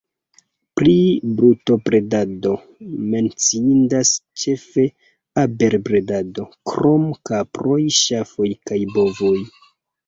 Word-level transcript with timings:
Pri 0.79 0.93
brutobredado 1.41 2.53
menciindas 3.13 4.15
ĉefe 4.45 4.87
abelbredado, 5.45 6.51
krom 6.73 7.09
kaproj, 7.33 7.81
ŝafoj 8.03 8.53
kaj 8.71 8.83
bovoj. 8.99 9.39